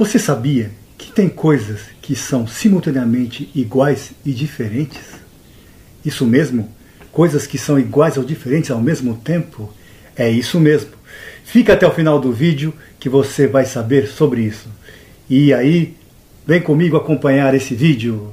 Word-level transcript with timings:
Você 0.00 0.18
sabia 0.18 0.70
que 0.96 1.12
tem 1.12 1.28
coisas 1.28 1.80
que 2.00 2.16
são 2.16 2.46
simultaneamente 2.46 3.50
iguais 3.54 4.12
e 4.24 4.32
diferentes? 4.32 5.02
Isso 6.02 6.24
mesmo? 6.24 6.70
Coisas 7.12 7.46
que 7.46 7.58
são 7.58 7.78
iguais 7.78 8.16
ou 8.16 8.24
diferentes 8.24 8.70
ao 8.70 8.80
mesmo 8.80 9.18
tempo? 9.18 9.70
É 10.16 10.26
isso 10.26 10.58
mesmo. 10.58 10.92
Fica 11.44 11.74
até 11.74 11.86
o 11.86 11.92
final 11.92 12.18
do 12.18 12.32
vídeo 12.32 12.72
que 12.98 13.10
você 13.10 13.46
vai 13.46 13.66
saber 13.66 14.06
sobre 14.08 14.40
isso. 14.40 14.70
E 15.28 15.52
aí, 15.52 15.94
vem 16.46 16.62
comigo 16.62 16.96
acompanhar 16.96 17.54
esse 17.54 17.74
vídeo. 17.74 18.32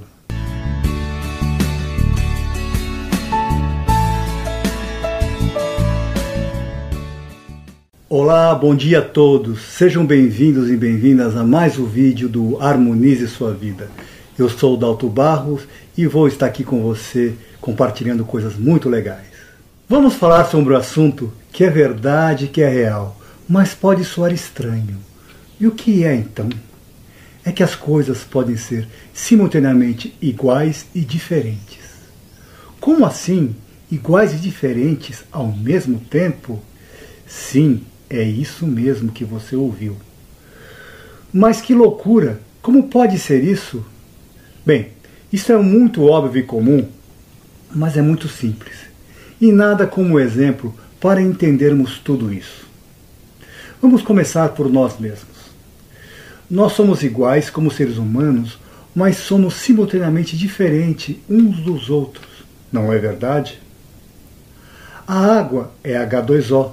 Olá, 8.10 8.56
bom 8.56 8.74
dia 8.74 9.00
a 9.00 9.02
todos. 9.02 9.60
Sejam 9.60 10.06
bem-vindos 10.06 10.72
e 10.72 10.78
bem-vindas 10.78 11.36
a 11.36 11.44
mais 11.44 11.78
um 11.78 11.86
vídeo 11.86 12.30
do 12.30 12.58
Harmonize 12.58 13.28
Sua 13.28 13.54
Vida. 13.54 13.92
Eu 14.40 14.50
sou 14.50 14.76
o 14.76 14.78
Dalto 14.78 15.10
Barros 15.10 15.64
e 15.98 16.08
vou 16.08 16.26
estar 16.26 16.46
aqui 16.46 16.64
com 16.64 16.82
você 16.82 17.34
compartilhando 17.60 18.24
coisas 18.24 18.56
muito 18.56 18.88
legais. 18.88 19.28
Vamos 19.90 20.14
falar 20.14 20.46
sobre 20.46 20.74
o 20.74 20.78
um 20.78 20.80
assunto 20.80 21.34
que 21.52 21.66
é 21.66 21.70
verdade, 21.70 22.48
que 22.48 22.62
é 22.62 22.70
real, 22.70 23.20
mas 23.46 23.74
pode 23.74 24.06
soar 24.06 24.32
estranho. 24.32 24.98
E 25.60 25.68
o 25.68 25.72
que 25.72 26.06
é 26.06 26.16
então? 26.16 26.48
É 27.44 27.52
que 27.52 27.62
as 27.62 27.76
coisas 27.76 28.24
podem 28.24 28.56
ser 28.56 28.88
simultaneamente 29.14 30.16
iguais 30.22 30.86
e 30.96 31.02
diferentes. 31.02 31.84
Como 32.80 33.06
assim, 33.06 33.54
iguais 33.92 34.34
e 34.34 34.38
diferentes 34.38 35.26
ao 35.30 35.52
mesmo 35.52 36.00
tempo? 36.00 36.64
Sim, 37.28 37.84
é 38.10 38.22
isso 38.22 38.66
mesmo 38.66 39.12
que 39.12 39.26
você 39.26 39.56
ouviu. 39.56 39.96
Mas 41.34 41.62
que 41.62 41.74
loucura! 41.74 42.42
Como 42.62 42.90
pode 42.90 43.18
ser 43.20 43.44
isso? 43.44 43.86
Bem, 44.66 44.90
isso 45.32 45.52
é 45.52 45.58
muito 45.58 46.04
óbvio 46.04 46.42
e 46.42 46.44
comum, 46.44 46.88
mas 47.74 47.96
é 47.98 48.02
muito 48.02 48.28
simples. 48.28 48.76
E 49.40 49.52
nada 49.52 49.86
como 49.86 50.20
exemplo 50.20 50.74
para 51.00 51.22
entendermos 51.22 52.00
tudo 52.00 52.34
isso. 52.34 52.66
Vamos 53.82 54.02
começar 54.02 54.50
por 54.50 54.70
nós 54.70 55.00
mesmos. 55.00 55.38
Nós 56.50 56.74
somos 56.74 57.04
iguais 57.04 57.50
como 57.50 57.70
seres 57.70 57.98
humanos, 57.98 58.58
mas 58.96 59.18
somos 59.18 59.56
simultaneamente 59.56 60.36
diferentes 60.36 61.18
uns 61.30 61.60
dos 61.60 61.90
outros, 61.90 62.26
não 62.72 62.92
é 62.92 62.98
verdade? 62.98 63.62
A 65.06 65.38
água 65.38 65.72
é 65.84 65.94
H2O, 65.94 66.72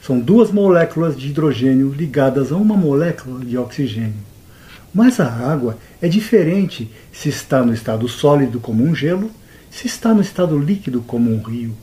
são 0.00 0.18
duas 0.18 0.50
moléculas 0.50 1.16
de 1.16 1.28
hidrogênio 1.28 1.92
ligadas 1.92 2.50
a 2.50 2.56
uma 2.56 2.76
molécula 2.76 3.44
de 3.44 3.56
oxigênio. 3.58 4.30
Mas 4.92 5.20
a 5.20 5.26
água 5.26 5.78
é 6.00 6.08
diferente 6.08 6.90
se 7.12 7.28
está 7.28 7.62
no 7.62 7.72
estado 7.72 8.08
sólido 8.08 8.58
como 8.58 8.82
um 8.82 8.94
gelo, 8.94 9.30
se 9.70 9.86
está 9.86 10.12
no 10.12 10.20
estado 10.20 10.58
líquido 10.58 11.02
como 11.02 11.30
um 11.30 11.42
rio, 11.42 11.74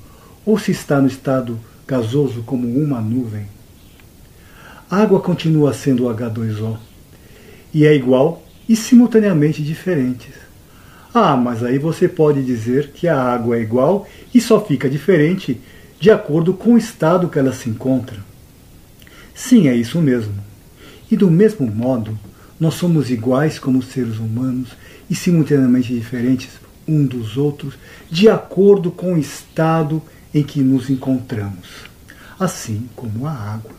ou 0.46 0.58
se 0.58 0.72
está 0.72 1.00
no 1.00 1.08
estado 1.08 1.60
gasoso 1.88 2.44
como 2.44 2.68
uma 2.68 3.00
nuvem. 3.00 3.46
A 4.90 5.02
água 5.02 5.20
continua 5.20 5.74
sendo 5.74 6.04
H2O 6.04 6.78
e 7.74 7.86
é 7.86 7.94
igual 7.94 8.44
e 8.68 8.76
simultaneamente 8.76 9.62
diferentes. 9.62 10.34
Ah, 11.14 11.38
mas 11.38 11.64
aí 11.64 11.78
você 11.78 12.08
pode 12.08 12.44
dizer 12.44 12.92
que 12.94 13.08
a 13.08 13.20
água 13.22 13.58
é 13.58 13.62
igual 13.62 14.08
e 14.34 14.42
só 14.42 14.64
fica 14.64 14.90
diferente 14.90 15.60
de 16.00 16.12
acordo 16.12 16.54
com 16.54 16.74
o 16.74 16.78
estado 16.78 17.30
que 17.30 17.40
ela 17.40 17.54
se 17.54 17.70
encontra. 17.70 18.18
Sim, 19.34 19.68
é 19.68 19.76
isso 19.76 20.00
mesmo. 20.02 20.34
E 21.10 21.16
do 21.16 21.30
mesmo 21.30 21.66
modo, 21.68 22.18
nós 22.60 22.76
somos 22.76 23.10
iguais 23.10 23.60
como 23.60 23.82
seres 23.82 24.18
humanos 24.18 24.70
e 25.10 25.16
simultaneamente 25.16 25.94
diferentes 25.94 26.50
um 26.88 27.06
dos 27.06 27.38
outros, 27.38 27.74
de 28.10 28.30
acordo 28.30 28.90
com 28.90 29.14
o 29.14 29.18
estado 29.18 30.02
em 30.34 30.42
que 30.42 30.62
nos 30.62 30.90
encontramos, 30.90 31.68
assim 32.40 32.88
como 32.96 33.28
a 33.28 33.32
água. 33.32 33.72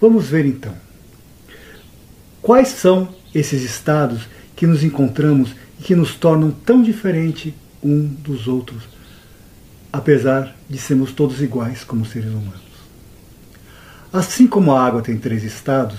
Vamos 0.00 0.26
ver 0.26 0.46
então. 0.46 0.74
Quais 2.40 2.68
são 2.68 3.14
esses 3.34 3.62
estados 3.62 4.22
que 4.56 4.66
nos 4.66 4.82
encontramos 4.82 5.50
e 5.78 5.82
que 5.82 5.94
nos 5.94 6.14
tornam 6.14 6.50
tão 6.50 6.82
diferentes 6.82 7.52
um 7.82 8.06
dos 8.06 8.48
outros 8.48 8.84
apesar 9.98 10.54
de 10.70 10.78
sermos 10.78 11.12
todos 11.12 11.42
iguais 11.42 11.82
como 11.82 12.06
seres 12.06 12.30
humanos. 12.30 12.68
Assim 14.12 14.46
como 14.46 14.72
a 14.72 14.80
água 14.80 15.02
tem 15.02 15.18
três 15.18 15.42
estados, 15.42 15.98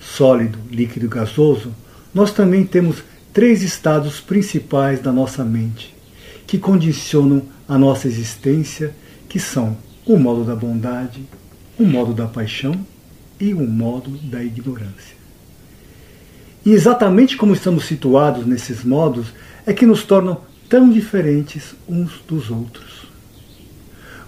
sólido, 0.00 0.58
líquido 0.70 1.06
e 1.06 1.08
gasoso, 1.08 1.74
nós 2.14 2.32
também 2.32 2.64
temos 2.64 3.02
três 3.32 3.62
estados 3.62 4.20
principais 4.20 5.00
da 5.00 5.12
nossa 5.12 5.44
mente, 5.44 5.94
que 6.46 6.56
condicionam 6.56 7.42
a 7.68 7.76
nossa 7.76 8.06
existência, 8.06 8.94
que 9.28 9.40
são 9.40 9.76
o 10.06 10.16
modo 10.16 10.44
da 10.44 10.54
bondade, 10.54 11.20
o 11.76 11.84
modo 11.84 12.14
da 12.14 12.26
paixão 12.26 12.74
e 13.40 13.52
o 13.52 13.66
modo 13.66 14.10
da 14.18 14.42
ignorância. 14.42 15.16
E 16.64 16.70
exatamente 16.70 17.36
como 17.36 17.52
estamos 17.52 17.86
situados 17.86 18.46
nesses 18.46 18.84
modos 18.84 19.34
é 19.66 19.72
que 19.74 19.84
nos 19.84 20.04
tornam 20.04 20.42
tão 20.68 20.88
diferentes 20.88 21.74
uns 21.88 22.20
dos 22.26 22.50
outros. 22.50 23.05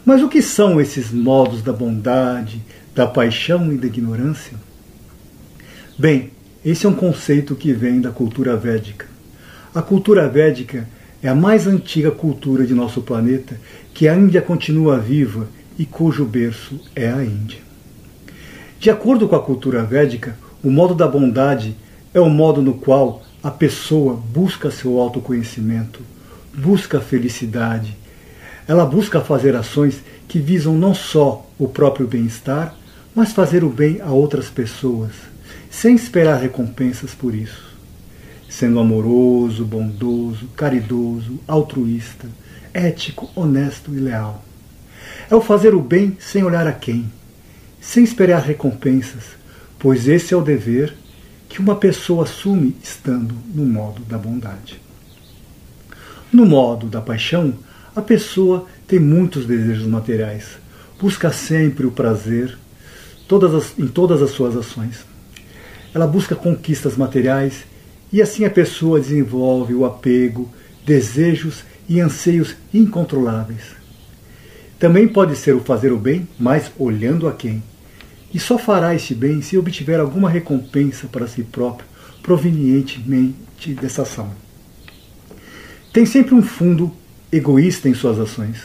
Mas 0.09 0.23
o 0.23 0.29
que 0.31 0.41
são 0.41 0.81
esses 0.81 1.13
modos 1.13 1.61
da 1.61 1.71
bondade, 1.71 2.63
da 2.95 3.07
paixão 3.07 3.71
e 3.71 3.77
da 3.77 3.89
ignorância? 3.89 4.57
Bem, 5.99 6.31
esse 6.65 6.87
é 6.87 6.89
um 6.89 6.95
conceito 6.95 7.55
que 7.55 7.75
vem 7.75 8.01
da 8.01 8.11
cultura 8.11 8.57
védica. 8.57 9.05
A 9.75 9.83
cultura 9.83 10.27
védica 10.27 10.89
é 11.23 11.29
a 11.29 11.35
mais 11.35 11.67
antiga 11.67 12.11
cultura 12.11 12.67
de 12.67 12.73
nosso 12.73 13.03
planeta, 13.03 13.61
que 13.93 14.09
a 14.09 14.17
Índia 14.17 14.41
continua 14.41 14.99
viva 14.99 15.47
e 15.79 15.85
cujo 15.85 16.25
berço 16.25 16.81
é 16.97 17.11
a 17.11 17.23
Índia. 17.23 17.61
De 18.81 18.89
acordo 18.89 19.29
com 19.29 19.37
a 19.37 19.43
cultura 19.43 19.83
védica, 19.85 20.39
o 20.65 20.71
modo 20.71 20.95
da 20.95 21.07
bondade 21.07 21.77
é 22.15 22.21
o 22.21 22.31
modo 22.31 22.63
no 22.63 22.73
qual 22.73 23.23
a 23.43 23.51
pessoa 23.51 24.15
busca 24.15 24.71
seu 24.71 24.99
autoconhecimento, 24.99 26.01
busca 26.55 26.97
a 26.97 27.03
felicidade, 27.03 27.95
ela 28.69 28.84
busca 28.84 29.23
fazer 29.23 29.56
ações 29.56 30.03
que 30.29 30.39
visam 30.39 30.75
não 30.75 30.95
só 30.95 31.49
o 31.59 31.67
próprio 31.67 32.06
bem-estar, 32.06 32.75
mas 33.15 33.33
fazer 33.33 33.65
o 33.65 33.71
bem 33.71 33.99
a 34.03 34.11
outras 34.11 34.51
pessoas, 34.51 35.12
sem 35.71 35.95
esperar 35.95 36.39
recompensas 36.39 37.15
por 37.15 37.34
isso. 37.34 37.67
Sendo 38.47 38.78
amoroso, 38.78 39.65
bondoso, 39.65 40.49
caridoso, 40.49 41.41
altruísta, 41.49 42.28
ético, 42.75 43.31
honesto 43.34 43.95
e 43.95 43.99
leal. 43.99 44.45
É 45.31 45.34
o 45.34 45.41
fazer 45.41 45.75
o 45.75 45.81
bem 45.81 46.19
sem 46.21 46.45
olhar 46.45 46.67
a 46.67 46.73
quem, 46.73 47.11
sem 47.81 48.05
esperar 48.05 48.43
recompensas, 48.43 49.25
pois 49.78 50.07
esse 50.07 50.34
é 50.34 50.37
o 50.37 50.43
dever 50.43 50.95
que 51.49 51.61
uma 51.61 51.77
pessoa 51.77 52.25
assume 52.25 52.77
estando 52.83 53.34
no 53.55 53.65
modo 53.65 54.03
da 54.03 54.19
bondade. 54.19 54.78
No 56.31 56.45
modo 56.45 56.87
da 56.87 57.01
paixão, 57.01 57.55
a 57.98 58.03
pessoa 58.03 58.66
tem 58.86 58.98
muitos 58.98 59.47
desejos 59.47 59.86
materiais, 59.86 60.59
busca 61.00 61.32
sempre 61.32 61.86
o 61.86 61.91
prazer 61.91 62.56
todas 63.26 63.54
as, 63.54 63.78
em 63.78 63.86
todas 63.86 64.22
as 64.22 64.31
suas 64.31 64.56
ações. 64.56 65.04
Ela 65.94 66.06
busca 66.06 66.34
conquistas 66.34 66.97
materiais 66.97 67.64
e 68.12 68.22
assim 68.22 68.44
a 68.44 68.50
pessoa 68.50 69.00
desenvolve 69.00 69.75
o 69.75 69.84
apego, 69.84 70.48
desejos 70.86 71.62
e 71.88 72.00
anseios 72.00 72.54
incontroláveis. 72.72 73.76
Também 74.78 75.09
pode 75.09 75.34
ser 75.36 75.54
o 75.54 75.60
fazer 75.60 75.92
o 75.92 75.98
bem, 75.98 76.28
mas 76.38 76.70
olhando 76.78 77.26
a 77.26 77.32
quem. 77.32 77.62
E 78.32 78.38
só 78.38 78.59
fará 78.59 78.94
este 78.94 79.15
bem 79.15 79.42
se 79.42 79.59
obtiver 79.59 79.98
alguma 79.98 80.30
recompensa 80.30 81.09
para 81.09 81.26
si 81.26 81.42
próprio, 81.42 81.89
provenientemente 82.22 83.74
dessa 83.74 84.03
ação. 84.03 84.30
Tem 85.92 86.06
sempre 86.06 86.34
um 86.34 86.42
fundo 86.42 86.92
egoísta 87.33 87.89
em 87.89 87.95
suas 87.95 88.19
ações, 88.19 88.59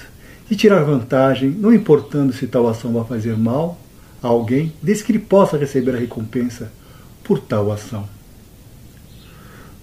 de 0.50 0.56
tirar 0.56 0.83
vantagem, 0.83 1.50
não 1.50 1.74
importando 1.74 2.33
se 2.33 2.48
tal 2.48 2.68
ação 2.68 2.94
vai 2.94 3.04
fazer 3.06 3.38
mal 3.38 3.80
a 4.21 4.27
alguém, 4.27 4.74
desde 4.81 5.04
que 5.04 5.12
ele 5.12 5.19
possa 5.19 5.57
receber 5.57 5.95
a 5.95 6.00
recompensa 6.00 6.71
por 7.24 7.39
tal 7.39 7.71
ação. 7.71 8.07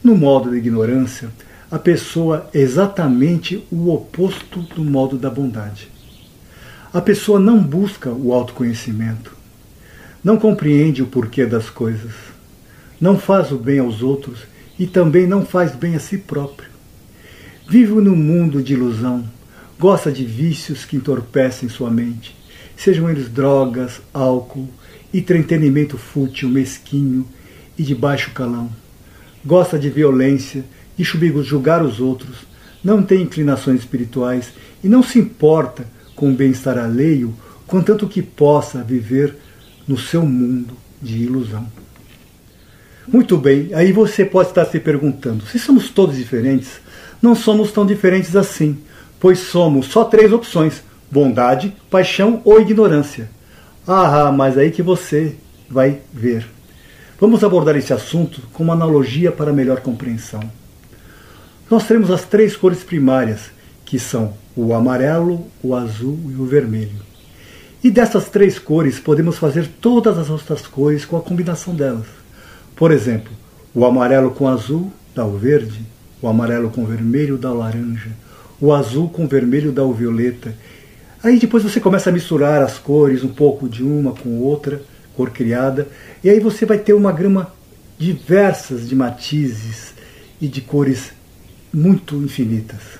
No 0.03 0.17
modo 0.17 0.50
da 0.50 0.56
ignorância, 0.56 1.31
a 1.71 1.79
pessoa 1.79 2.49
é 2.55 2.59
exatamente 2.59 3.65
o 3.71 3.93
oposto 3.93 4.61
do 4.61 4.82
modo 4.82 5.19
da 5.19 5.31
bondade. 5.31 5.88
A 6.93 7.00
pessoa 7.00 7.38
não 7.38 7.62
busca 7.62 8.11
o 8.11 8.32
autoconhecimento, 8.32 9.37
não 10.25 10.38
compreende 10.38 11.03
o 11.03 11.06
porquê 11.06 11.47
das 11.47 11.71
coisas, 11.71 12.12
não 13.00 13.19
faz 13.19 13.53
o 13.53 13.56
bem 13.56 13.79
aos 13.79 14.03
outros 14.03 14.41
e 14.79 14.87
também 14.87 15.27
não 15.27 15.44
faz 15.44 15.75
bem 15.75 15.94
a 15.94 16.00
si 16.00 16.19
próprio. 16.19 16.69
Vive 17.70 17.93
num 18.00 18.17
mundo 18.17 18.61
de 18.64 18.72
ilusão, 18.72 19.25
gosta 19.78 20.11
de 20.11 20.25
vícios 20.25 20.84
que 20.84 20.96
entorpecem 20.96 21.69
sua 21.69 21.88
mente, 21.88 22.37
sejam 22.76 23.08
eles 23.08 23.28
drogas, 23.28 24.00
álcool, 24.12 24.69
entretenimento 25.14 25.96
fútil, 25.96 26.49
mesquinho, 26.49 27.25
e 27.78 27.84
de 27.84 27.94
baixo 27.94 28.32
calão. 28.32 28.69
Gosta 29.46 29.78
de 29.78 29.88
violência, 29.88 30.64
de 30.99 31.05
julgar 31.44 31.84
os 31.84 32.00
outros, 32.00 32.38
não 32.82 33.05
tem 33.05 33.22
inclinações 33.22 33.78
espirituais 33.78 34.52
e 34.82 34.88
não 34.88 35.00
se 35.00 35.20
importa 35.20 35.87
com 36.17 36.28
o 36.28 36.34
bem-estar 36.34 36.76
alheio, 36.76 37.32
contanto 37.69 38.08
que 38.08 38.20
possa 38.20 38.82
viver 38.82 39.37
no 39.87 39.96
seu 39.96 40.26
mundo 40.26 40.76
de 41.00 41.19
ilusão. 41.19 41.69
Muito 43.12 43.37
bem, 43.37 43.71
aí 43.75 43.91
você 43.91 44.25
pode 44.25 44.51
estar 44.51 44.65
se 44.67 44.79
perguntando: 44.79 45.45
se 45.45 45.59
somos 45.59 45.91
todos 45.91 46.17
diferentes, 46.17 46.81
não 47.21 47.35
somos 47.35 47.73
tão 47.73 47.85
diferentes 47.85 48.37
assim, 48.37 48.79
pois 49.19 49.41
somos 49.41 49.87
só 49.87 50.05
três 50.05 50.33
opções: 50.33 50.81
bondade, 51.11 51.75
paixão 51.91 52.41
ou 52.45 52.61
ignorância. 52.61 53.29
Ah, 53.85 54.31
mas 54.31 54.57
aí 54.57 54.71
que 54.71 54.81
você 54.83 55.35
vai 55.69 55.99
ver. 56.12 56.47
Vamos 57.19 57.43
abordar 57.43 57.77
esse 57.77 57.93
assunto 57.93 58.43
com 58.53 58.62
uma 58.62 58.75
analogia 58.75 59.33
para 59.33 59.53
melhor 59.53 59.81
compreensão. 59.81 60.41
Nós 61.69 61.87
temos 61.89 62.13
as 62.13 62.25
três 62.25 62.56
cores 62.56 62.85
primárias, 62.85 63.51
que 63.85 63.99
são 63.99 64.35
o 64.55 64.73
amarelo, 64.73 65.49
o 65.63 65.75
azul 65.75 66.17
e 66.29 66.41
o 66.41 66.47
vermelho. 66.47 67.11
E 67.83 67.91
dessas 67.91 68.29
três 68.29 68.56
cores 68.56 69.01
podemos 69.01 69.37
fazer 69.37 69.69
todas 69.81 70.17
as 70.17 70.31
outras 70.31 70.65
cores 70.67 71.05
com 71.05 71.17
a 71.17 71.21
combinação 71.21 71.75
delas. 71.75 72.19
Por 72.81 72.93
exemplo, 72.93 73.31
o 73.75 73.85
amarelo 73.85 74.31
com 74.31 74.49
azul 74.49 74.91
dá 75.15 75.23
o 75.23 75.37
verde, 75.37 75.85
o 76.23 76.27
amarelo 76.27 76.71
com 76.71 76.87
vermelho 76.87 77.37
dá 77.37 77.53
o 77.53 77.59
laranja, 77.59 78.09
o 78.59 78.73
azul 78.73 79.11
com 79.11 79.29
vermelho 79.29 79.71
dá 79.71 79.85
o 79.85 79.93
violeta. 79.93 80.56
Aí 81.23 81.38
depois 81.38 81.62
você 81.62 81.79
começa 81.79 82.09
a 82.09 82.12
misturar 82.12 82.62
as 82.62 82.79
cores, 82.79 83.23
um 83.23 83.29
pouco 83.29 83.69
de 83.69 83.82
uma 83.82 84.12
com 84.12 84.38
outra, 84.38 84.81
cor 85.15 85.29
criada, 85.29 85.88
e 86.25 86.31
aí 86.31 86.41
você 86.41 86.65
vai 86.65 86.79
ter 86.79 86.94
uma 86.94 87.12
grama 87.12 87.53
diversas 87.99 88.88
de 88.88 88.97
matizes 88.97 89.93
e 90.41 90.49
de 90.49 90.62
cores 90.62 91.12
muito 91.71 92.17
infinitas. 92.17 92.99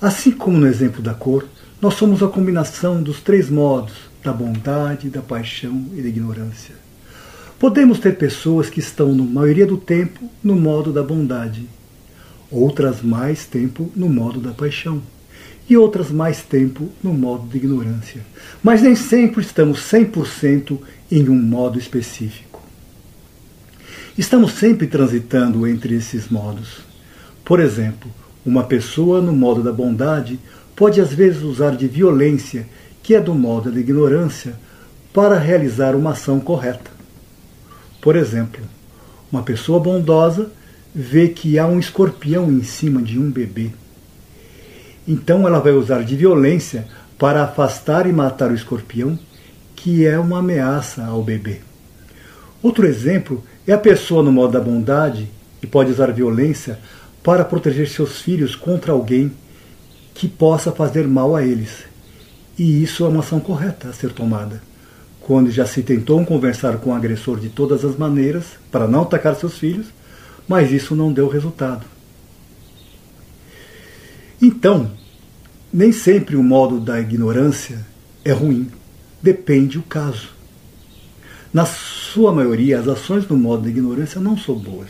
Assim 0.00 0.30
como 0.30 0.56
no 0.56 0.66
exemplo 0.66 1.02
da 1.02 1.12
cor, 1.12 1.46
nós 1.82 1.92
somos 1.96 2.22
a 2.22 2.28
combinação 2.28 3.02
dos 3.02 3.20
três 3.20 3.50
modos 3.50 3.92
da 4.24 4.32
bondade, 4.32 5.10
da 5.10 5.20
paixão 5.20 5.84
e 5.94 6.00
da 6.00 6.08
ignorância. 6.08 6.81
Podemos 7.62 8.00
ter 8.00 8.16
pessoas 8.16 8.68
que 8.68 8.80
estão, 8.80 9.14
na 9.14 9.22
maioria 9.22 9.64
do 9.64 9.76
tempo, 9.76 10.28
no 10.42 10.56
modo 10.56 10.92
da 10.92 11.00
bondade, 11.00 11.68
outras 12.50 13.00
mais 13.02 13.46
tempo 13.46 13.88
no 13.94 14.08
modo 14.08 14.40
da 14.40 14.50
paixão 14.50 15.00
e 15.70 15.76
outras 15.76 16.10
mais 16.10 16.42
tempo 16.42 16.88
no 17.00 17.14
modo 17.14 17.46
de 17.46 17.58
ignorância. 17.58 18.20
Mas 18.64 18.82
nem 18.82 18.96
sempre 18.96 19.42
estamos 19.42 19.78
100% 19.78 20.76
em 21.08 21.28
um 21.28 21.40
modo 21.40 21.78
específico. 21.78 22.60
Estamos 24.18 24.54
sempre 24.54 24.88
transitando 24.88 25.64
entre 25.64 25.94
esses 25.94 26.28
modos. 26.28 26.80
Por 27.44 27.60
exemplo, 27.60 28.10
uma 28.44 28.64
pessoa 28.64 29.22
no 29.22 29.32
modo 29.32 29.62
da 29.62 29.72
bondade 29.72 30.36
pode 30.74 31.00
às 31.00 31.14
vezes 31.14 31.42
usar 31.42 31.76
de 31.76 31.86
violência, 31.86 32.66
que 33.04 33.14
é 33.14 33.20
do 33.20 33.36
modo 33.36 33.70
da 33.70 33.78
ignorância, 33.78 34.58
para 35.14 35.38
realizar 35.38 35.94
uma 35.94 36.10
ação 36.10 36.40
correta. 36.40 36.91
Por 38.02 38.16
exemplo, 38.16 38.60
uma 39.30 39.44
pessoa 39.44 39.78
bondosa 39.78 40.50
vê 40.92 41.28
que 41.28 41.56
há 41.56 41.66
um 41.68 41.78
escorpião 41.78 42.50
em 42.50 42.64
cima 42.64 43.00
de 43.00 43.16
um 43.16 43.30
bebê. 43.30 43.70
Então 45.06 45.46
ela 45.46 45.60
vai 45.60 45.72
usar 45.72 46.02
de 46.02 46.16
violência 46.16 46.88
para 47.16 47.44
afastar 47.44 48.08
e 48.08 48.12
matar 48.12 48.50
o 48.50 48.54
escorpião, 48.56 49.16
que 49.76 50.04
é 50.04 50.18
uma 50.18 50.40
ameaça 50.40 51.04
ao 51.04 51.22
bebê. 51.22 51.60
Outro 52.60 52.86
exemplo 52.86 53.42
é 53.68 53.72
a 53.72 53.78
pessoa 53.78 54.20
no 54.20 54.32
modo 54.32 54.54
da 54.54 54.60
bondade 54.60 55.28
e 55.62 55.66
pode 55.68 55.92
usar 55.92 56.10
violência 56.10 56.80
para 57.22 57.44
proteger 57.44 57.88
seus 57.88 58.20
filhos 58.20 58.56
contra 58.56 58.90
alguém 58.90 59.32
que 60.12 60.26
possa 60.26 60.72
fazer 60.72 61.06
mal 61.06 61.36
a 61.36 61.44
eles. 61.44 61.84
E 62.58 62.82
isso 62.82 63.04
é 63.04 63.08
uma 63.08 63.20
ação 63.20 63.38
correta 63.38 63.90
a 63.90 63.92
ser 63.92 64.12
tomada. 64.12 64.71
Quando 65.22 65.50
já 65.50 65.64
se 65.64 65.82
tentou 65.82 66.24
conversar 66.24 66.78
com 66.78 66.90
o 66.90 66.94
agressor 66.94 67.38
de 67.38 67.48
todas 67.48 67.84
as 67.84 67.96
maneiras 67.96 68.44
para 68.70 68.88
não 68.88 69.02
atacar 69.02 69.36
seus 69.36 69.56
filhos, 69.56 69.86
mas 70.48 70.72
isso 70.72 70.96
não 70.96 71.12
deu 71.12 71.28
resultado. 71.28 71.84
Então, 74.40 74.90
nem 75.72 75.92
sempre 75.92 76.34
o 76.34 76.42
modo 76.42 76.80
da 76.80 77.00
ignorância 77.00 77.86
é 78.24 78.32
ruim. 78.32 78.68
Depende 79.22 79.78
o 79.78 79.82
caso. 79.82 80.30
Na 81.52 81.64
sua 81.64 82.32
maioria, 82.32 82.80
as 82.80 82.88
ações 82.88 83.24
do 83.24 83.36
modo 83.36 83.62
da 83.62 83.68
ignorância 83.68 84.20
não 84.20 84.36
são 84.36 84.56
boas. 84.56 84.88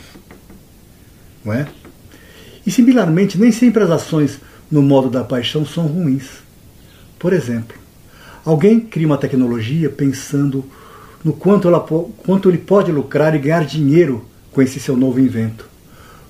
Não 1.45 1.53
é? 1.53 1.67
E 2.65 2.71
similarmente, 2.71 3.37
nem 3.37 3.51
sempre 3.51 3.83
as 3.83 3.91
ações 3.91 4.39
no 4.71 4.81
modo 4.81 5.09
da 5.09 5.23
paixão 5.23 5.65
são 5.65 5.85
ruins. 5.85 6.41
Por 7.19 7.33
exemplo, 7.33 7.77
alguém 8.45 8.79
cria 8.79 9.07
uma 9.07 9.17
tecnologia 9.17 9.89
pensando 9.89 10.63
no 11.23 11.33
quanto, 11.33 11.67
ela, 11.67 11.79
quanto 11.79 12.49
ele 12.49 12.57
pode 12.57 12.91
lucrar 12.91 13.33
e 13.35 13.39
ganhar 13.39 13.65
dinheiro 13.65 14.25
com 14.51 14.61
esse 14.61 14.79
seu 14.79 14.95
novo 14.97 15.19
invento. 15.19 15.65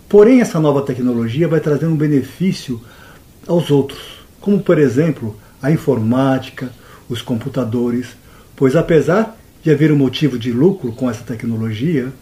Porém, 0.07 0.42
essa 0.42 0.60
nova 0.60 0.81
tecnologia 0.81 1.48
vai 1.48 1.60
trazer 1.60 1.88
um 1.88 1.95
benefício 1.95 2.80
aos 3.48 3.71
outros, 3.71 4.00
como 4.39 4.62
por 4.62 4.77
exemplo 4.77 5.36
a 5.62 5.71
informática, 5.71 6.71
os 7.10 7.21
computadores, 7.21 8.10
pois 8.56 8.75
apesar 8.75 9.38
de 9.63 9.71
haver 9.71 9.92
um 9.92 9.98
motivo 9.98 10.38
de 10.38 10.51
lucro 10.51 10.92
com 10.92 11.10
essa 11.10 11.24
tecnologia, 11.24 12.13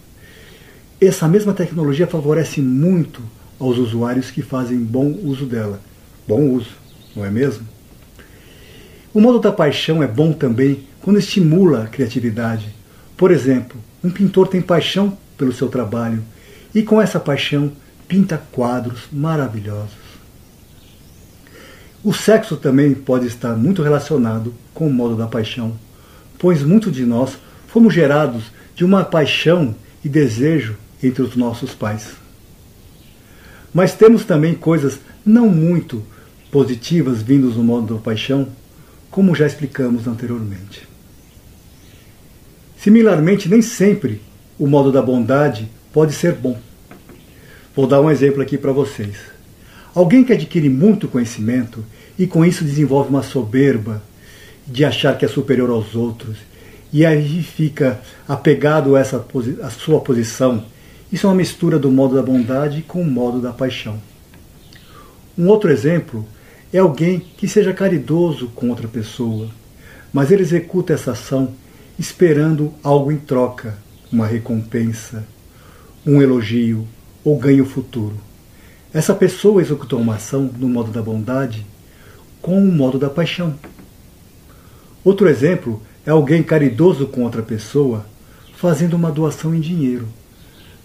essa 1.00 1.28
mesma 1.28 1.52
tecnologia 1.52 2.06
favorece 2.06 2.60
muito 2.60 3.20
aos 3.58 3.76
usuários 3.76 4.30
que 4.30 4.42
fazem 4.42 4.78
bom 4.78 5.12
uso 5.22 5.44
dela 5.44 5.80
bom 6.26 6.50
uso, 6.50 6.70
não 7.14 7.24
é 7.24 7.30
mesmo? 7.30 7.66
O 9.14 9.20
modo 9.20 9.38
da 9.38 9.52
paixão 9.52 10.02
é 10.02 10.06
bom 10.06 10.32
também 10.32 10.84
quando 11.02 11.18
estimula 11.18 11.82
a 11.84 11.86
criatividade. 11.86 12.74
Por 13.16 13.30
exemplo, 13.30 13.78
um 14.02 14.10
pintor 14.10 14.48
tem 14.48 14.62
paixão 14.62 15.16
pelo 15.36 15.52
seu 15.52 15.68
trabalho 15.68 16.22
e 16.74 16.82
com 16.82 17.00
essa 17.00 17.20
paixão 17.20 17.70
pinta 18.08 18.42
quadros 18.50 19.02
maravilhosos. 19.12 20.02
O 22.02 22.12
sexo 22.12 22.56
também 22.56 22.94
pode 22.94 23.26
estar 23.26 23.54
muito 23.54 23.82
relacionado 23.82 24.54
com 24.72 24.86
o 24.86 24.92
modo 24.92 25.14
da 25.14 25.26
paixão, 25.26 25.78
pois 26.38 26.62
muitos 26.62 26.92
de 26.92 27.04
nós 27.04 27.36
fomos 27.68 27.92
gerados 27.92 28.44
de 28.74 28.84
uma 28.84 29.04
paixão 29.04 29.74
e 30.04 30.08
desejo 30.08 30.76
entre 31.02 31.22
os 31.22 31.36
nossos 31.36 31.74
pais. 31.74 32.08
Mas 33.74 33.94
temos 33.94 34.24
também 34.24 34.54
coisas 34.54 34.98
não 35.24 35.48
muito 35.48 36.02
positivas 36.50 37.22
vindas 37.22 37.56
no 37.56 37.62
modo 37.62 37.94
da 37.94 38.00
paixão, 38.00 38.48
como 39.12 39.34
já 39.34 39.46
explicamos 39.46 40.08
anteriormente. 40.08 40.88
Similarmente, 42.78 43.48
nem 43.48 43.60
sempre 43.60 44.20
o 44.58 44.66
modo 44.66 44.90
da 44.90 45.02
bondade 45.02 45.68
pode 45.92 46.14
ser 46.14 46.32
bom. 46.32 46.58
Vou 47.76 47.86
dar 47.86 48.00
um 48.00 48.10
exemplo 48.10 48.42
aqui 48.42 48.56
para 48.56 48.72
vocês. 48.72 49.16
Alguém 49.94 50.24
que 50.24 50.32
adquire 50.32 50.68
muito 50.70 51.06
conhecimento 51.06 51.84
e 52.18 52.26
com 52.26 52.42
isso 52.42 52.64
desenvolve 52.64 53.10
uma 53.10 53.22
soberba 53.22 54.02
de 54.66 54.82
achar 54.84 55.16
que 55.18 55.26
é 55.26 55.28
superior 55.28 55.68
aos 55.68 55.94
outros 55.94 56.38
e 56.90 57.04
aí 57.04 57.42
fica 57.42 58.00
apegado 58.26 58.96
a 58.96 59.00
essa 59.00 59.24
a 59.62 59.70
sua 59.70 60.00
posição. 60.00 60.64
Isso 61.12 61.26
é 61.26 61.28
uma 61.28 61.36
mistura 61.36 61.78
do 61.78 61.90
modo 61.90 62.14
da 62.14 62.22
bondade 62.22 62.80
com 62.80 63.02
o 63.02 63.10
modo 63.10 63.40
da 63.40 63.52
paixão. 63.52 64.00
Um 65.36 65.48
outro 65.48 65.70
exemplo 65.70 66.26
é 66.72 66.78
alguém 66.78 67.20
que 67.36 67.46
seja 67.46 67.74
caridoso 67.74 68.48
com 68.48 68.70
outra 68.70 68.88
pessoa, 68.88 69.50
mas 70.12 70.30
ele 70.30 70.42
executa 70.42 70.94
essa 70.94 71.12
ação 71.12 71.52
esperando 71.98 72.72
algo 72.82 73.12
em 73.12 73.18
troca, 73.18 73.76
uma 74.10 74.26
recompensa, 74.26 75.26
um 76.06 76.22
elogio 76.22 76.88
ou 77.22 77.38
ganho 77.38 77.66
futuro. 77.66 78.16
Essa 78.92 79.14
pessoa 79.14 79.60
executou 79.60 80.00
uma 80.00 80.16
ação 80.16 80.50
no 80.58 80.68
modo 80.68 80.90
da 80.90 81.02
bondade 81.02 81.66
com 82.40 82.58
o 82.58 82.72
modo 82.72 82.98
da 82.98 83.10
paixão. 83.10 83.54
Outro 85.04 85.28
exemplo 85.28 85.82
é 86.06 86.10
alguém 86.10 86.42
caridoso 86.42 87.06
com 87.06 87.22
outra 87.22 87.42
pessoa 87.42 88.06
fazendo 88.56 88.94
uma 88.94 89.10
doação 89.10 89.54
em 89.54 89.60
dinheiro, 89.60 90.08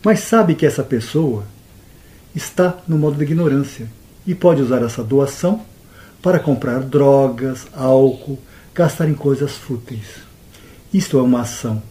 mas 0.04 0.20
sabe 0.20 0.56
que 0.56 0.66
essa 0.66 0.84
pessoa 0.84 1.46
está 2.36 2.78
no 2.88 2.98
modo 2.98 3.18
da 3.18 3.24
ignorância 3.24 3.88
e 4.26 4.36
pode 4.36 4.62
usar 4.62 4.82
essa 4.84 5.04
doação 5.04 5.62
para 6.22 6.40
comprar 6.40 6.80
drogas, 6.80 7.68
álcool, 7.74 8.40
gastar 8.74 9.08
em 9.08 9.14
coisas 9.14 9.52
fúteis. 9.54 10.28
Isto 10.94 11.18
é 11.18 11.22
uma 11.22 11.42
ação 11.42 11.82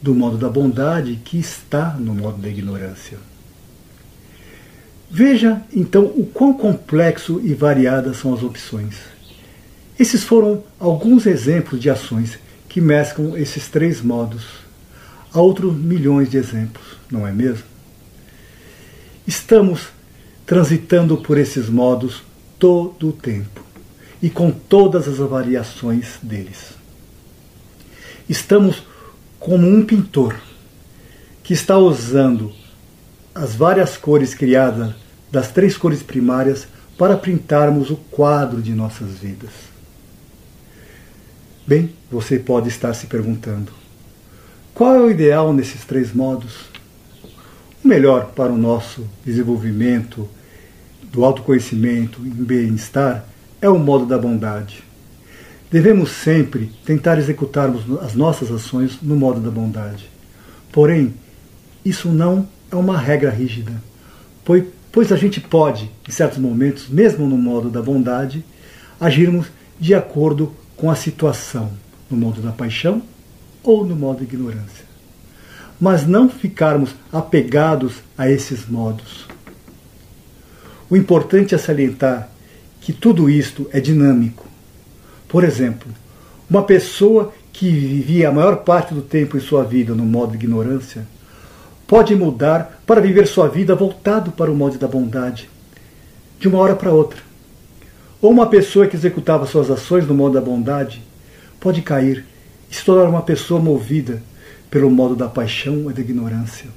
do 0.00 0.14
modo 0.14 0.36
da 0.36 0.48
bondade 0.48 1.20
que 1.24 1.38
está 1.38 1.94
no 1.98 2.14
modo 2.14 2.38
da 2.38 2.48
ignorância. 2.48 3.18
Veja 5.10 5.62
então 5.74 6.04
o 6.04 6.26
quão 6.26 6.52
complexo 6.52 7.40
e 7.42 7.54
variadas 7.54 8.18
são 8.18 8.34
as 8.34 8.42
opções. 8.42 8.96
Esses 9.98 10.22
foram 10.22 10.62
alguns 10.78 11.26
exemplos 11.26 11.80
de 11.80 11.90
ações 11.90 12.38
que 12.68 12.80
mesclam 12.80 13.36
esses 13.36 13.68
três 13.68 14.00
modos. 14.00 14.44
Há 15.32 15.40
outros 15.40 15.74
milhões 15.74 16.30
de 16.30 16.36
exemplos, 16.36 16.84
não 17.10 17.26
é 17.26 17.32
mesmo? 17.32 17.64
Estamos 19.26 19.88
transitando 20.46 21.16
por 21.18 21.36
esses 21.36 21.68
modos 21.68 22.22
todo 22.58 23.08
o 23.08 23.12
tempo 23.12 23.67
e 24.22 24.28
com 24.28 24.50
todas 24.50 25.06
as 25.06 25.18
variações 25.18 26.18
deles. 26.22 26.74
Estamos 28.28 28.82
como 29.38 29.66
um 29.66 29.84
pintor 29.84 30.38
que 31.42 31.54
está 31.54 31.78
usando 31.78 32.52
as 33.34 33.54
várias 33.54 33.96
cores 33.96 34.34
criadas 34.34 34.94
das 35.30 35.50
três 35.52 35.76
cores 35.76 36.02
primárias 36.02 36.66
para 36.96 37.16
pintarmos 37.16 37.90
o 37.90 37.96
quadro 37.96 38.60
de 38.60 38.72
nossas 38.72 39.18
vidas. 39.18 39.50
Bem, 41.66 41.92
você 42.10 42.38
pode 42.38 42.68
estar 42.68 42.92
se 42.94 43.06
perguntando: 43.06 43.72
qual 44.74 44.94
é 44.94 45.00
o 45.00 45.10
ideal 45.10 45.52
nesses 45.52 45.84
três 45.84 46.12
modos? 46.12 46.54
O 47.84 47.88
melhor 47.88 48.32
para 48.32 48.52
o 48.52 48.58
nosso 48.58 49.08
desenvolvimento 49.24 50.28
do 51.12 51.24
autoconhecimento 51.24 52.20
e 52.26 52.30
bem-estar 52.30 53.24
é 53.60 53.68
o 53.68 53.78
modo 53.78 54.06
da 54.06 54.18
bondade. 54.18 54.82
Devemos 55.70 56.10
sempre 56.10 56.72
tentar 56.84 57.18
executarmos 57.18 57.82
as 58.00 58.14
nossas 58.14 58.50
ações 58.50 58.98
no 59.02 59.16
modo 59.16 59.40
da 59.40 59.50
bondade. 59.50 60.08
Porém, 60.72 61.14
isso 61.84 62.08
não 62.08 62.48
é 62.70 62.76
uma 62.76 62.98
regra 62.98 63.30
rígida, 63.30 63.72
pois 64.90 65.12
a 65.12 65.16
gente 65.16 65.40
pode, 65.40 65.90
em 66.08 66.12
certos 66.12 66.38
momentos, 66.38 66.88
mesmo 66.88 67.26
no 67.26 67.36
modo 67.36 67.68
da 67.68 67.82
bondade, 67.82 68.44
agirmos 69.00 69.46
de 69.78 69.94
acordo 69.94 70.52
com 70.76 70.90
a 70.90 70.94
situação, 70.94 71.70
no 72.10 72.16
modo 72.16 72.40
da 72.40 72.52
paixão 72.52 73.02
ou 73.62 73.84
no 73.84 73.94
modo 73.94 74.18
da 74.18 74.24
ignorância. 74.24 74.86
Mas 75.80 76.06
não 76.06 76.28
ficarmos 76.28 76.94
apegados 77.12 77.96
a 78.16 78.28
esses 78.28 78.66
modos. 78.66 79.26
O 80.88 80.96
importante 80.96 81.54
é 81.54 81.58
salientar 81.58 82.30
que 82.88 82.92
tudo 82.94 83.28
isto 83.28 83.68
é 83.70 83.80
dinâmico. 83.80 84.46
Por 85.28 85.44
exemplo, 85.44 85.92
uma 86.48 86.62
pessoa 86.62 87.34
que 87.52 87.68
vivia 87.70 88.30
a 88.30 88.32
maior 88.32 88.64
parte 88.64 88.94
do 88.94 89.02
tempo 89.02 89.36
em 89.36 89.40
sua 89.40 89.62
vida 89.62 89.94
no 89.94 90.06
modo 90.06 90.30
de 90.30 90.38
ignorância 90.38 91.06
pode 91.86 92.16
mudar 92.16 92.80
para 92.86 93.02
viver 93.02 93.26
sua 93.26 93.46
vida 93.46 93.74
voltado 93.74 94.32
para 94.32 94.50
o 94.50 94.56
modo 94.56 94.78
da 94.78 94.88
bondade, 94.88 95.50
de 96.40 96.48
uma 96.48 96.60
hora 96.60 96.74
para 96.74 96.90
outra. 96.90 97.20
Ou 98.22 98.30
uma 98.30 98.46
pessoa 98.46 98.86
que 98.86 98.96
executava 98.96 99.44
suas 99.44 99.70
ações 99.70 100.06
no 100.06 100.14
modo 100.14 100.32
da 100.32 100.40
bondade 100.40 101.02
pode 101.60 101.82
cair 101.82 102.24
e 102.70 102.74
se 102.74 102.82
tornar 102.82 103.10
uma 103.10 103.20
pessoa 103.20 103.60
movida 103.60 104.22
pelo 104.70 104.90
modo 104.90 105.14
da 105.14 105.28
paixão 105.28 105.90
e 105.90 105.92
da 105.92 106.00
ignorância. 106.00 106.70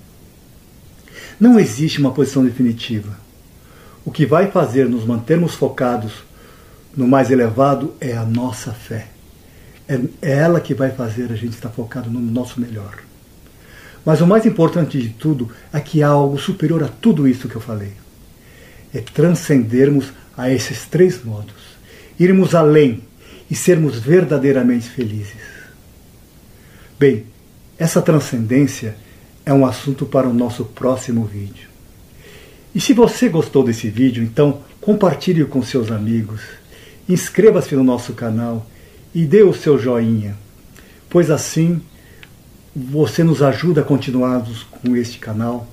Não 1.40 1.58
existe 1.58 2.02
uma 2.02 2.12
posição 2.12 2.44
definitiva. 2.44 3.31
O 4.04 4.12
que 4.12 4.26
vai 4.26 4.50
fazer 4.50 4.90
nos 4.90 5.06
mantermos 5.06 5.54
focados 5.54 6.24
no 6.96 7.08
mais 7.08 7.32
elevado 7.32 7.94
é 8.00 8.16
a 8.18 8.26
nossa 8.26 8.72
fé. 8.72 9.08
É, 9.88 10.00
é 10.22 10.32
ela 10.38 10.60
que 10.60 10.74
vai 10.74 10.92
fazer 10.92 11.32
a 11.32 11.36
gente 11.36 11.54
estar 11.54 11.70
focado 11.70 12.10
no 12.10 12.20
nosso 12.20 12.60
melhor. 12.60 12.98
Mas 14.06 14.20
o 14.20 14.28
mais 14.28 14.46
importante 14.46 15.00
de 15.00 15.10
tudo 15.10 15.50
é 15.72 15.80
que 15.80 16.02
há 16.02 16.08
algo 16.08 16.38
superior 16.38 16.84
a 16.84 16.88
tudo 16.88 17.28
isso 17.28 17.48
que 17.48 17.56
eu 17.56 17.62
falei. 17.62 17.94
É 18.94 19.00
transcendermos 19.00 20.12
a 20.36 20.50
esses 20.50 20.86
três 20.86 21.24
modos, 21.24 21.78
irmos 22.20 22.56
além 22.56 23.04
e 23.50 23.56
sermos 23.56 24.00
verdadeiramente 24.00 24.90
felizes. 24.90 25.36
Bem, 27.00 27.26
essa 27.78 28.02
transcendência 28.02 28.96
é 29.46 29.54
um 29.54 29.66
assunto 29.66 30.06
para 30.06 30.28
o 30.28 30.34
nosso 30.34 30.66
próximo 30.66 31.26
vídeo. 31.26 31.71
E 32.74 32.80
se 32.80 32.94
você 32.94 33.28
gostou 33.28 33.64
desse 33.64 33.90
vídeo, 33.90 34.24
então 34.24 34.62
compartilhe 34.80 35.44
com 35.46 35.62
seus 35.62 35.92
amigos, 35.92 36.42
inscreva-se 37.08 37.76
no 37.76 37.84
nosso 37.84 38.14
canal 38.14 38.66
e 39.14 39.26
dê 39.26 39.44
o 39.44 39.54
seu 39.54 39.78
joinha, 39.78 40.38
pois 41.10 41.30
assim 41.30 41.82
você 42.74 43.24
nos 43.24 43.42
ajuda 43.42 43.82
a 43.82 43.84
continuarmos 43.84 44.64
com 44.64 44.96
este 44.96 45.20
canal 45.20 45.68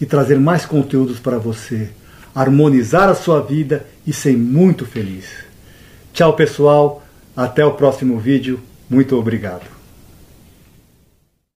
e 0.00 0.06
trazer 0.06 0.38
mais 0.38 0.66
conteúdos 0.66 1.20
para 1.20 1.38
você, 1.38 1.90
harmonizar 2.34 3.08
a 3.08 3.14
sua 3.14 3.40
vida 3.40 3.86
e 4.04 4.12
ser 4.12 4.36
muito 4.36 4.84
feliz. 4.84 5.26
Tchau, 6.12 6.34
pessoal. 6.34 7.02
Até 7.36 7.64
o 7.64 7.72
próximo 7.72 8.18
vídeo. 8.18 8.60
Muito 8.90 9.16
obrigado. 9.16 9.81